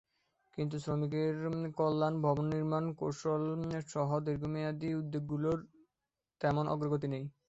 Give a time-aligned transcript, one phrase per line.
[0.57, 1.35] কিন্তু শ্রমিকের
[1.77, 5.59] কল্যাণ, ভবন নির্মাণ কৌশলসহ দীর্ঘমেয়াদি উদ্যোগগুলোর
[6.41, 7.23] তেমন অগ্রগতি নেই।